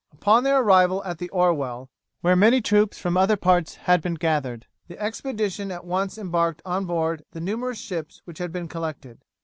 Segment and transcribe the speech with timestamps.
[0.11, 1.91] Upon their arrival at the Orwell,
[2.21, 6.85] where many troops from other parts had been gathered, the expedition at once embarked on
[6.87, 9.23] board the numerous ships which had been collected.